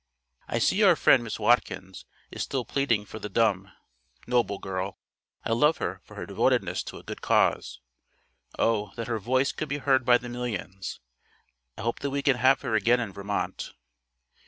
[0.47, 3.71] I see our friend, Miss Watkins, is still pleading for the dumb.
[4.25, 4.97] Noble girl!
[5.45, 7.79] I love her for her devotedness to a good cause.
[8.57, 11.01] Oh, that her voice could be heard by the millions!
[11.77, 13.73] I hope that we can have her again in Vermont.